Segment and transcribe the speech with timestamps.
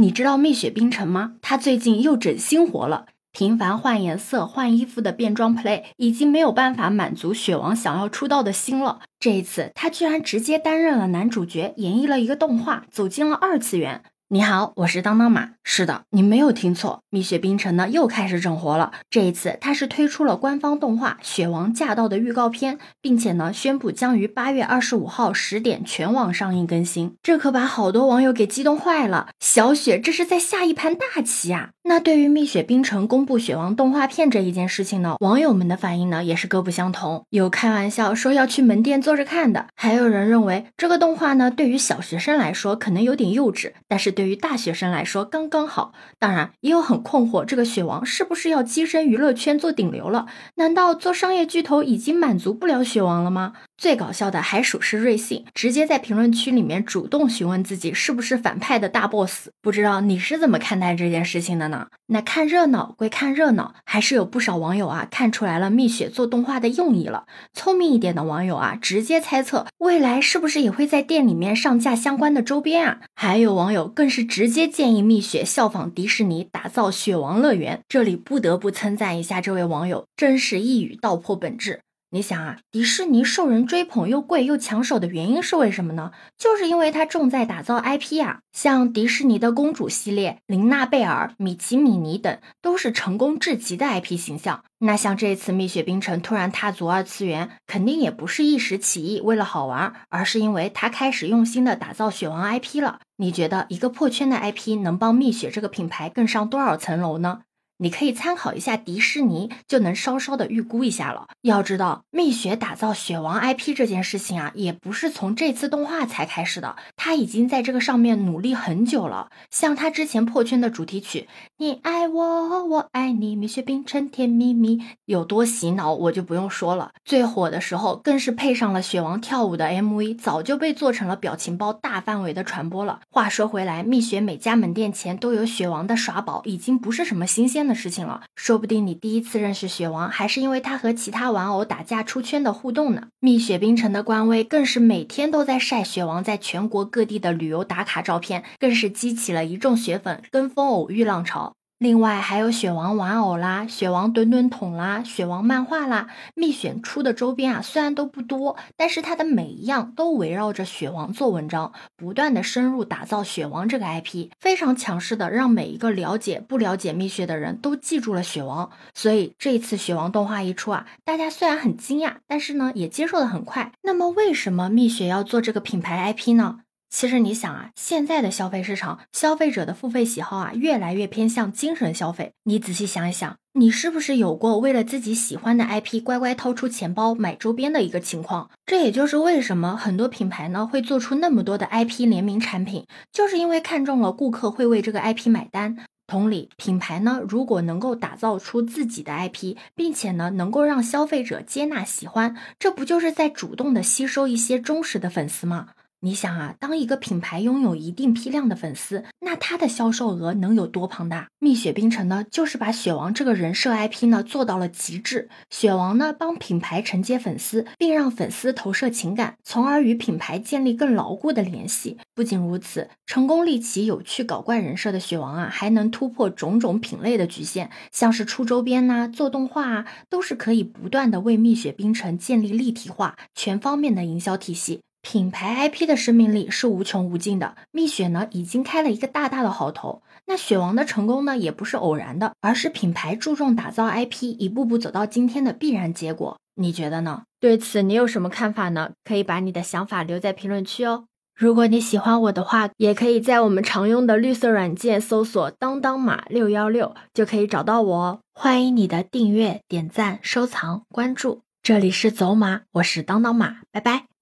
[0.00, 1.34] 你知道蜜雪冰城吗？
[1.42, 3.06] 它最近又整新活了。
[3.32, 9.00] 频繁换颜色、换衣服的变装 play 已经没有办法满足雪王想要出道的心了。
[9.18, 14.04] 这一次，他居然直接担任了男主角，演绎了一个动画，走进了二次元。
[14.30, 15.52] 你好，我是当当马。
[15.64, 18.92] 是的，你没有听错，蜜雪冰城呢又开始整活了。
[19.08, 27.14] 这一次，它是推出了官方动画《雪王驾到》的预告片，并且呢宣布将于八月二十五号十点全网上映更新。
[27.22, 29.30] 这可把好多网友给激动坏了。
[29.40, 31.70] 小雪这是在下一盘大棋啊！
[31.88, 37.24] 那对于蜜雪冰城公布雪王动画片这一件事情呢，网友们的反应呢也是各不相同。
[37.30, 44.18] 有开玩笑说要去门店坐着看的，还有人认为这个动画呢对于小学生来说可能有点幼稚，但是。
[44.18, 50.26] 对于大学生来说刚刚好，当然也有很困惑，这个雪王是不是要跻身娱乐圈做顶流了？
[50.56, 53.52] 难道做商业巨头已经满足不了雪王了吗？
[53.78, 59.50] 最搞笑的还属是瑞幸，直接在评论区里面主动询问自己是不是反派的大 boss。
[59.62, 61.86] 不知道你是怎么看待这件事情的呢？
[62.08, 67.26] 那看热闹归看热闹，还是有不少网友啊看出来了蜜雪做动画的用意了。
[67.54, 73.00] 聪明一点的网友啊，直接猜测未来是不是也会在店里面上架相关的周边啊？
[73.14, 77.80] 还有网友更是直接建议蜜雪效仿迪士尼打造雪王乐园。
[77.88, 81.80] 这里不得不称赞一下这位网友，真是一语道破本质。
[82.10, 86.12] 你想啊，迪士尼受人追捧又贵又抢手的原因是为什么呢？
[86.38, 94.64] 就是因为它重在打造 IP 啊，像迪士尼的公主系列、琳娜贝尔、米奇米妮等，都是成功至极的 IP 形象。
[94.78, 103.00] 那像这次蜜雪冰城突然踏足二次元，肯定也不是一时起意为了好玩，而是因为他开始用心的打造雪王 IP 了。
[103.16, 107.40] 你觉得一个破圈的 IP 能帮蜜雪这个品牌更上多少层楼呢？
[107.78, 111.28] 你可以参考一下迪士尼，就能稍稍的预估一下了。
[111.42, 119.30] 要知道，蜜雪打造雪王 IP 这件事情啊，也不是从这次动画才开始的，他已经在这个上面努力很久了。
[119.48, 121.20] 像他之前破圈的主题曲
[121.58, 126.90] 《你爱我，我爱你》，蜜雪冰城甜蜜蜜，有多洗脑我就不用说了。
[127.04, 132.98] 最火的时候，更是配上了雪王跳舞的 MV，早就被做成了表情包，大范围的传播了。
[133.08, 137.67] 话说回来，蜜雪每家门店前都有雪王的耍宝，已经不是什么新鲜。
[137.68, 143.08] 的事情了，说不定你第一次认识雪王，还是因为他和其他玩偶打架出圈的互动呢。
[143.20, 151.54] 蜜雪冰城的官微更是每天都在晒雪王在全国各地的旅游打卡照片，更是激起了一众雪粉跟风偶遇浪潮。
[151.78, 168.70] 另外还有雪王玩偶啦、雪王墩墩桶啦、雪王漫画啦，蜜雪出的周边啊，虽然都不多，但是它的每一样都围绕着雪王做文章，不断的深入打造雪王这个 IP，非常强势的让每一个了解不了解蜜雪的人都记住了雪王。
[168.92, 173.70] 所以这次雪王动画一出啊，大家虽然很惊讶，但是呢也接受的很快。
[173.82, 176.58] 那么为什么蜜雪要做这个品牌 IP 呢？
[176.90, 182.32] 其实你想啊，现在的消费市场，消费者的付费喜好啊，越来越偏向精神消费。
[182.44, 188.50] 你仔细想一想，你是不是有过为了自己喜欢的 IP 乖乖掏出钱包买周边的一个情况？
[188.64, 195.76] 这也就是为什么很多品牌呢会做出那么多的 IP 联名产品，就是因为看中了顾客会为这个 IP 买单。
[196.06, 205.68] 同理，品牌呢如果能够打造出自己的 IP，并且呢能够让消费者接纳喜欢，这不就是在主动的吸收一些忠实的粉丝吗？
[206.00, 211.26] 你想啊，当一个品牌拥有一定批量的粉丝，那它的销售额能有多庞大？
[211.40, 215.28] 蜜雪冰城呢，就是把雪王这个人设 IP 呢做到了极致。
[215.50, 221.98] 雪王呢，帮品牌承接粉丝，并让粉丝投射情感，从而与品牌建立更牢固的联系。
[222.14, 234.82] 不仅如此，成功立起有趣搞怪人设的雪王啊，还能突破种种品类的局限，像是出周边呐、做动画啊，都是可以不断的为蜜雪冰城建立立体化、全方面的营销体系。
[235.00, 240.02] 品牌 IP 的生命力是无穷无尽的，蜜雪呢已经开了一个大大的好头。
[240.26, 246.38] 那雪王的成功呢，也不是偶然的，而是品牌注重打造 IP，一步步走到今天的必然结果。
[246.56, 247.22] 你觉得呢？
[247.40, 248.90] 对此你有什么看法呢？
[249.04, 251.04] 可以把你的想法留在评论区哦。
[251.36, 258.20] 如果你喜欢我的话，也可以在我们常用的绿色软件搜索“当当马六幺六”就可以找到我哦。
[258.34, 261.42] 欢迎你的订阅、点赞、收藏、关注。
[261.62, 264.17] 这里是走马，我是当当马，拜拜。